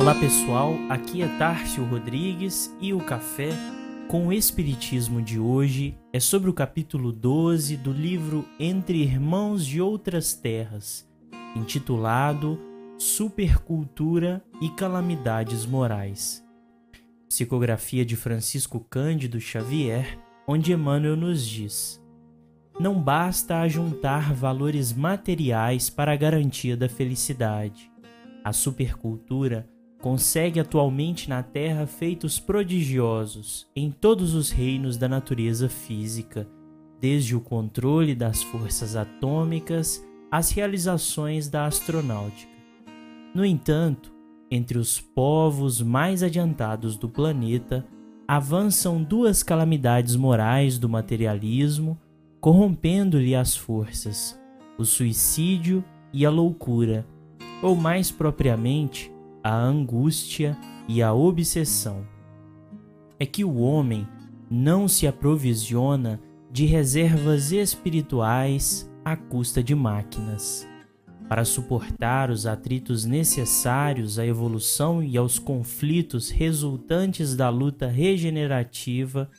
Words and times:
Olá 0.00 0.14
pessoal, 0.14 0.76
aqui 0.88 1.20
é 1.20 1.28
Tárcio 1.36 1.84
Rodrigues 1.84 2.74
e 2.80 2.94
o 2.94 3.00
café 3.04 3.50
com 4.08 4.28
o 4.28 4.32
Espiritismo 4.32 5.20
de 5.20 5.38
hoje 5.38 5.94
é 6.10 6.18
sobre 6.18 6.48
o 6.48 6.54
capítulo 6.54 7.12
12 7.12 7.76
do 7.76 7.92
livro 7.92 8.46
Entre 8.58 8.96
Irmãos 9.02 9.64
de 9.66 9.78
Outras 9.78 10.32
Terras, 10.32 11.06
intitulado 11.54 12.58
Supercultura 12.96 14.42
e 14.62 14.70
Calamidades 14.70 15.66
Morais. 15.66 16.42
Psicografia 17.28 18.02
de 18.02 18.16
Francisco 18.16 18.80
Cândido 18.80 19.38
Xavier, 19.38 20.18
onde 20.48 20.72
Emmanuel 20.72 21.14
nos 21.14 21.46
diz: 21.46 22.02
Não 22.80 22.98
basta 22.98 23.60
ajuntar 23.60 24.32
valores 24.32 24.94
materiais 24.94 25.90
para 25.90 26.14
a 26.14 26.16
garantia 26.16 26.74
da 26.74 26.88
felicidade. 26.88 27.92
A 28.42 28.54
supercultura 28.54 29.68
consegue 30.00 30.58
atualmente 30.58 31.28
na 31.28 31.42
Terra 31.42 31.86
feitos 31.86 32.40
prodigiosos 32.40 33.66
em 33.76 33.90
todos 33.90 34.34
os 34.34 34.50
reinos 34.50 34.96
da 34.96 35.08
natureza 35.08 35.68
física, 35.68 36.48
desde 37.00 37.36
o 37.36 37.40
controle 37.40 38.14
das 38.14 38.42
forças 38.42 38.96
atômicas 38.96 40.04
às 40.30 40.50
realizações 40.50 41.48
da 41.48 41.66
astronáutica. 41.66 42.50
No 43.34 43.44
entanto, 43.44 44.12
entre 44.50 44.78
os 44.78 45.00
povos 45.00 45.80
mais 45.80 46.22
adiantados 46.22 46.96
do 46.96 47.08
planeta, 47.08 47.86
avançam 48.26 49.02
duas 49.02 49.42
calamidades 49.42 50.16
morais 50.16 50.78
do 50.78 50.88
materialismo, 50.88 51.98
corrompendo-lhe 52.40 53.34
as 53.34 53.56
forças: 53.56 54.38
o 54.78 54.84
suicídio 54.84 55.84
e 56.12 56.24
a 56.24 56.30
loucura, 56.30 57.06
ou 57.62 57.76
mais 57.76 58.10
propriamente, 58.10 59.12
a 59.42 59.54
angústia 59.54 60.56
e 60.88 61.02
a 61.02 61.12
obsessão. 61.12 62.06
É 63.18 63.26
que 63.26 63.44
o 63.44 63.56
homem 63.58 64.06
não 64.50 64.88
se 64.88 65.06
aprovisiona 65.06 66.20
de 66.50 66.66
reservas 66.66 67.52
espirituais 67.52 68.90
à 69.04 69.16
custa 69.16 69.62
de 69.62 69.74
máquinas. 69.74 70.66
Para 71.28 71.44
suportar 71.44 72.28
os 72.28 72.44
atritos 72.44 73.04
necessários 73.04 74.18
à 74.18 74.26
evolução 74.26 75.00
e 75.00 75.16
aos 75.16 75.38
conflitos 75.38 76.28
resultantes 76.28 77.36
da 77.36 77.48
luta 77.48 77.86
regenerativa, 77.86 79.30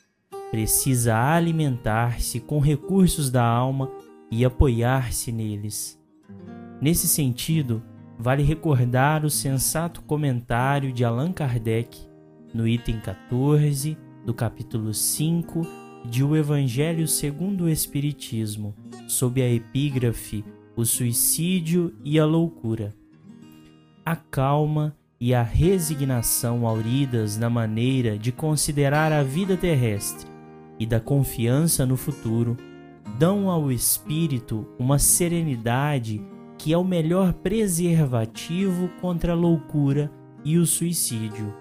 precisa 0.50 1.14
alimentar-se 1.14 2.40
com 2.40 2.58
recursos 2.60 3.30
da 3.30 3.44
alma 3.44 3.90
e 4.30 4.42
apoiar-se 4.42 5.30
neles. 5.30 6.00
Nesse 6.80 7.06
sentido, 7.06 7.82
vale 8.22 8.44
recordar 8.44 9.24
o 9.24 9.30
sensato 9.30 10.00
comentário 10.02 10.92
de 10.92 11.04
Allan 11.04 11.32
Kardec 11.32 11.98
no 12.54 12.68
item 12.68 13.00
14 13.00 13.98
do 14.24 14.32
capítulo 14.32 14.94
5 14.94 15.66
de 16.04 16.22
O 16.22 16.36
Evangelho 16.36 17.08
segundo 17.08 17.64
o 17.64 17.68
Espiritismo, 17.68 18.76
sob 19.08 19.42
a 19.42 19.52
epígrafe 19.52 20.44
O 20.76 20.84
Suicídio 20.84 21.96
e 22.04 22.16
a 22.16 22.24
Loucura. 22.24 22.94
A 24.06 24.14
calma 24.14 24.96
e 25.20 25.34
a 25.34 25.42
resignação 25.42 26.64
auridas 26.64 27.36
na 27.36 27.50
maneira 27.50 28.16
de 28.16 28.30
considerar 28.30 29.10
a 29.10 29.24
vida 29.24 29.56
terrestre 29.56 30.30
e 30.78 30.86
da 30.86 31.00
confiança 31.00 31.84
no 31.84 31.96
futuro 31.96 32.56
dão 33.18 33.50
ao 33.50 33.72
espírito 33.72 34.64
uma 34.78 35.00
serenidade 35.00 36.24
que 36.62 36.72
é 36.72 36.78
o 36.78 36.84
melhor 36.84 37.32
preservativo 37.32 38.88
contra 39.00 39.32
a 39.32 39.34
loucura 39.34 40.08
e 40.44 40.58
o 40.58 40.64
suicídio. 40.64 41.52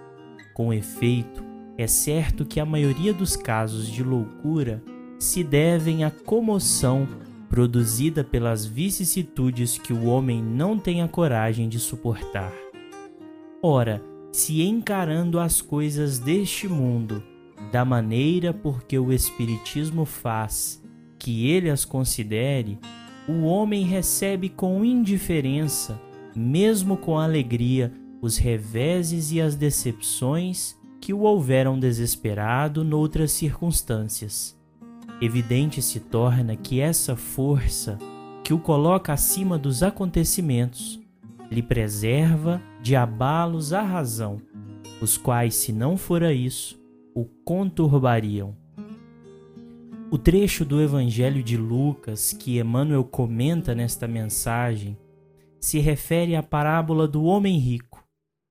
Com 0.53 0.71
efeito, 0.71 1.43
é 1.75 1.87
certo 1.87 2.45
que 2.45 2.59
a 2.59 2.65
maioria 2.67 3.11
dos 3.11 3.35
casos 3.35 3.87
de 3.87 4.03
loucura 4.03 4.83
se 5.17 5.43
devem 5.43 6.03
à 6.03 6.11
comoção 6.11 7.07
produzida 7.49 8.23
pelas 8.23 8.63
vicissitudes 8.63 9.75
que 9.75 9.91
o 9.91 10.05
homem 10.05 10.39
não 10.39 10.77
tem 10.77 11.01
a 11.01 11.07
coragem 11.07 11.67
de 11.67 11.79
suportar. 11.79 12.53
Ora, 13.59 14.03
se 14.31 14.61
encarando 14.61 15.39
as 15.39 15.63
coisas 15.63 16.19
deste 16.19 16.67
mundo 16.67 17.23
da 17.71 17.83
maneira 17.83 18.53
por 18.53 18.83
que 18.83 18.99
o 18.99 19.11
Espiritismo 19.11 20.05
faz 20.05 20.79
que 21.17 21.49
ele 21.49 21.71
as 21.71 21.85
considere, 21.85 22.77
o 23.31 23.43
homem 23.43 23.83
recebe 23.83 24.49
com 24.49 24.83
indiferença, 24.83 25.99
mesmo 26.35 26.97
com 26.97 27.17
alegria, 27.17 27.91
os 28.21 28.37
reveses 28.37 29.31
e 29.31 29.41
as 29.41 29.55
decepções 29.55 30.75
que 30.99 31.13
o 31.13 31.21
houveram 31.21 31.79
desesperado 31.79 32.83
noutras 32.83 33.31
circunstâncias. 33.31 34.55
Evidente 35.21 35.81
se 35.81 35.99
torna 35.99 36.55
que 36.55 36.79
essa 36.79 37.15
força 37.15 37.97
que 38.43 38.53
o 38.53 38.59
coloca 38.59 39.13
acima 39.13 39.57
dos 39.57 39.81
acontecimentos 39.81 40.99
lhe 41.49 41.61
preserva 41.61 42.61
de 42.81 42.95
abalos 42.95 43.73
à 43.73 43.81
razão, 43.81 44.41
os 45.01 45.17
quais, 45.17 45.55
se 45.55 45.73
não 45.73 45.97
fora 45.97 46.33
isso, 46.33 46.79
o 47.13 47.25
conturbariam. 47.43 48.60
O 50.13 50.17
trecho 50.17 50.65
do 50.65 50.81
Evangelho 50.81 51.41
de 51.41 51.55
Lucas 51.55 52.33
que 52.33 52.59
Emmanuel 52.59 53.05
comenta 53.05 53.73
nesta 53.73 54.09
mensagem 54.09 54.97
se 55.57 55.79
refere 55.79 56.35
à 56.35 56.43
parábola 56.43 57.07
do 57.07 57.23
homem 57.23 57.57
rico, 57.57 58.03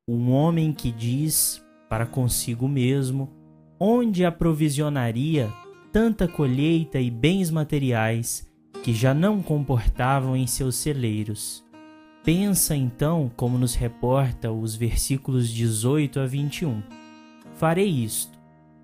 um 0.08 0.30
homem 0.30 0.72
que 0.72 0.90
diz 0.90 1.62
para 1.86 2.06
consigo 2.06 2.66
mesmo 2.66 3.30
onde 3.78 4.24
aprovisionaria 4.24 5.52
tanta 5.92 6.26
colheita 6.26 6.98
e 6.98 7.10
bens 7.10 7.50
materiais 7.50 8.50
que 8.82 8.94
já 8.94 9.12
não 9.12 9.42
comportavam 9.42 10.34
em 10.34 10.46
seus 10.46 10.76
celeiros. 10.76 11.62
Pensa 12.24 12.74
então, 12.74 13.30
como 13.36 13.58
nos 13.58 13.74
reporta 13.74 14.50
os 14.50 14.74
versículos 14.74 15.50
18 15.50 16.20
a 16.20 16.26
21. 16.26 16.82
Farei 17.52 17.86
isto: 17.86 18.38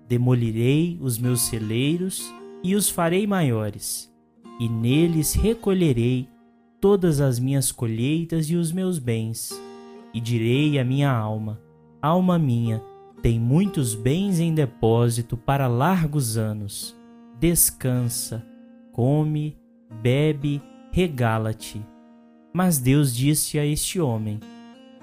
demolirei 0.07 0.99
os 1.01 1.17
meus 1.17 1.41
celeiros 1.41 2.31
e 2.67 2.75
os 2.75 2.89
farei 2.89 3.25
maiores, 3.25 4.13
e 4.59 4.67
neles 4.67 5.33
recolherei 5.33 6.27
todas 6.81 7.21
as 7.21 7.39
minhas 7.39 7.71
colheitas 7.71 8.49
e 8.49 8.57
os 8.57 8.73
meus 8.73 8.99
bens. 8.99 9.57
E 10.13 10.19
direi 10.19 10.77
à 10.77 10.83
minha 10.83 11.09
alma: 11.09 11.61
Alma 12.01 12.37
minha, 12.37 12.83
tem 13.21 13.39
muitos 13.39 13.95
bens 13.95 14.41
em 14.41 14.53
depósito 14.53 15.37
para 15.37 15.65
largos 15.65 16.35
anos. 16.35 16.93
Descansa, 17.39 18.45
come, 18.91 19.57
bebe, 20.01 20.61
regala-te. 20.91 21.81
Mas 22.53 22.79
Deus 22.79 23.15
disse 23.15 23.57
a 23.57 23.65
este 23.65 23.97
homem: 24.01 24.41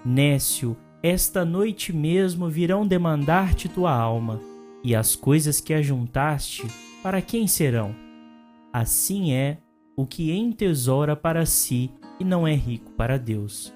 Nécio, 0.05 0.77
esta 1.03 1.47
noite 1.47 1.95
mesmo 1.95 2.47
virão 2.47 2.87
demandar-te 2.87 3.71
tua 3.71 3.91
alma, 3.91 4.39
e 4.83 4.95
as 4.95 5.17
coisas 5.17 5.63
que 5.63 5.73
ajuntaste 5.73 6.67
para 7.05 7.21
quem 7.21 7.47
serão? 7.47 7.95
Assim 8.73 9.35
é 9.35 9.59
o 9.95 10.07
que 10.07 10.33
entesoura 10.33 11.15
para 11.15 11.45
si 11.45 11.91
e 12.19 12.25
não 12.25 12.49
é 12.49 12.55
rico 12.55 12.93
para 12.93 13.19
Deus. 13.19 13.75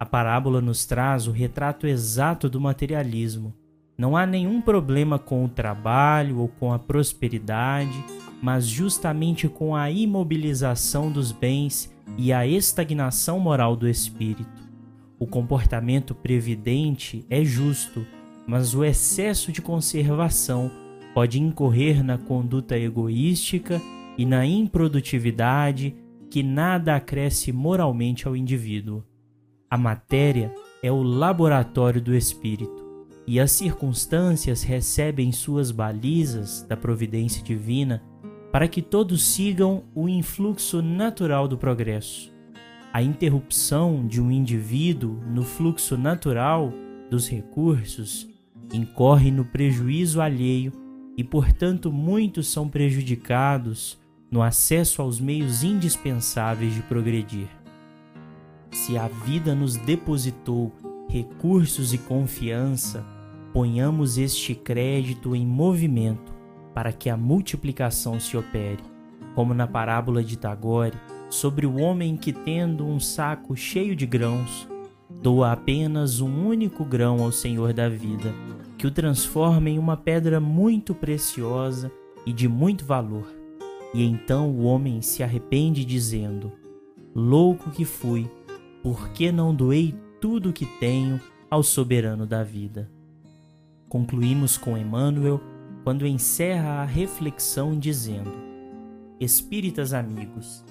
A 0.00 0.06
parábola 0.06 0.62
nos 0.62 0.86
traz 0.86 1.26
o 1.26 1.32
retrato 1.32 1.86
exato 1.86 2.48
do 2.48 2.58
materialismo. 2.58 3.52
Não 3.98 4.16
há 4.16 4.24
nenhum 4.24 4.62
problema 4.62 5.18
com 5.18 5.44
o 5.44 5.50
trabalho 5.50 6.38
ou 6.38 6.48
com 6.48 6.72
a 6.72 6.78
prosperidade, 6.78 8.02
mas 8.40 8.66
justamente 8.66 9.50
com 9.50 9.76
a 9.76 9.90
imobilização 9.90 11.12
dos 11.12 11.32
bens 11.32 11.94
e 12.16 12.32
a 12.32 12.46
estagnação 12.46 13.38
moral 13.38 13.76
do 13.76 13.86
espírito. 13.86 14.66
O 15.18 15.26
comportamento 15.26 16.14
previdente 16.14 17.22
é 17.28 17.44
justo, 17.44 18.06
mas 18.46 18.74
o 18.74 18.82
excesso 18.82 19.52
de 19.52 19.60
conservação 19.60 20.85
pode 21.16 21.40
incorrer 21.40 22.04
na 22.04 22.18
conduta 22.18 22.76
egoística 22.76 23.80
e 24.18 24.26
na 24.26 24.44
improdutividade 24.44 25.96
que 26.30 26.42
nada 26.42 26.94
acresce 26.94 27.52
moralmente 27.52 28.28
ao 28.28 28.36
indivíduo. 28.36 29.02
A 29.70 29.78
matéria 29.78 30.54
é 30.82 30.92
o 30.92 31.02
laboratório 31.02 32.02
do 32.02 32.14
espírito 32.14 33.06
e 33.26 33.40
as 33.40 33.50
circunstâncias 33.52 34.62
recebem 34.62 35.32
suas 35.32 35.70
balizas 35.70 36.60
da 36.68 36.76
providência 36.76 37.42
divina 37.42 38.02
para 38.52 38.68
que 38.68 38.82
todos 38.82 39.24
sigam 39.24 39.84
o 39.94 40.10
influxo 40.10 40.82
natural 40.82 41.48
do 41.48 41.56
progresso. 41.56 42.30
A 42.92 43.02
interrupção 43.02 44.06
de 44.06 44.20
um 44.20 44.30
indivíduo 44.30 45.18
no 45.30 45.44
fluxo 45.44 45.96
natural 45.96 46.70
dos 47.10 47.26
recursos 47.26 48.28
incorre 48.70 49.30
no 49.30 49.46
prejuízo 49.46 50.20
alheio 50.20 50.84
e, 51.16 51.24
portanto, 51.24 51.90
muitos 51.90 52.48
são 52.48 52.68
prejudicados 52.68 53.98
no 54.30 54.42
acesso 54.42 55.00
aos 55.00 55.18
meios 55.18 55.62
indispensáveis 55.62 56.74
de 56.74 56.82
progredir. 56.82 57.48
Se 58.70 58.98
a 58.98 59.08
vida 59.08 59.54
nos 59.54 59.76
depositou 59.76 60.72
recursos 61.08 61.94
e 61.94 61.98
confiança, 61.98 63.04
ponhamos 63.52 64.18
este 64.18 64.54
crédito 64.54 65.34
em 65.34 65.46
movimento 65.46 66.34
para 66.74 66.92
que 66.92 67.08
a 67.08 67.16
multiplicação 67.16 68.20
se 68.20 68.36
opere, 68.36 68.82
como 69.34 69.54
na 69.54 69.66
parábola 69.66 70.22
de 70.22 70.36
Tagore, 70.36 70.98
sobre 71.30 71.64
o 71.64 71.76
homem 71.76 72.16
que, 72.16 72.32
tendo 72.32 72.86
um 72.86 73.00
saco 73.00 73.56
cheio 73.56 73.96
de 73.96 74.04
grãos, 74.04 74.68
doa 75.22 75.52
apenas 75.52 76.20
um 76.20 76.46
único 76.46 76.84
grão 76.84 77.22
ao 77.22 77.32
Senhor 77.32 77.72
da 77.72 77.88
vida, 77.88 78.34
que 78.78 78.86
o 78.86 78.90
transforma 78.90 79.70
em 79.70 79.78
uma 79.78 79.96
pedra 79.96 80.40
muito 80.40 80.94
preciosa 80.94 81.90
e 82.26 82.32
de 82.32 82.48
muito 82.48 82.84
valor. 82.84 83.26
E 83.94 84.04
então 84.04 84.50
o 84.50 84.64
homem 84.64 85.00
se 85.00 85.22
arrepende, 85.22 85.84
dizendo: 85.84 86.52
Louco 87.14 87.70
que 87.70 87.84
fui, 87.84 88.30
por 88.82 89.08
que 89.10 89.32
não 89.32 89.54
doei 89.54 89.94
tudo 90.20 90.50
o 90.50 90.52
que 90.52 90.66
tenho 90.78 91.20
ao 91.50 91.62
soberano 91.62 92.26
da 92.26 92.42
vida? 92.42 92.90
Concluímos 93.88 94.58
com 94.58 94.76
Emmanuel 94.76 95.40
quando 95.82 96.06
encerra 96.06 96.82
a 96.82 96.84
reflexão 96.84 97.78
dizendo: 97.78 98.32
Espíritas 99.18 99.94
amigos, 99.94 100.64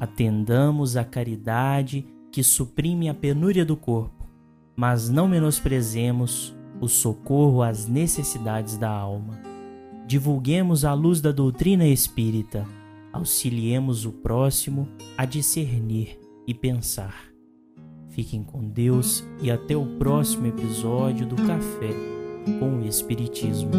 atendamos 0.00 0.96
à 0.96 1.04
caridade 1.04 2.06
que 2.30 2.42
suprime 2.42 3.10
a 3.10 3.14
penúria 3.14 3.64
do 3.64 3.76
corpo, 3.76 4.26
mas 4.74 5.10
não 5.10 5.28
menosprezemos 5.28 6.56
o 6.82 6.88
socorro 6.88 7.62
às 7.62 7.86
necessidades 7.86 8.76
da 8.76 8.90
alma. 8.90 9.40
Divulguemos 10.04 10.84
a 10.84 10.92
luz 10.92 11.20
da 11.20 11.30
doutrina 11.30 11.86
espírita, 11.86 12.66
auxiliemos 13.12 14.04
o 14.04 14.10
próximo 14.10 14.88
a 15.16 15.24
discernir 15.24 16.18
e 16.46 16.52
pensar. 16.52 17.32
Fiquem 18.08 18.42
com 18.42 18.68
Deus 18.68 19.24
e 19.40 19.50
até 19.50 19.76
o 19.76 19.86
próximo 19.98 20.46
episódio 20.46 21.24
do 21.24 21.36
Café 21.36 21.94
com 22.58 22.80
o 22.80 22.86
Espiritismo. 22.86 23.70